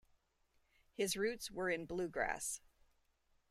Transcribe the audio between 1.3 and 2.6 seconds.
were in bluegrass.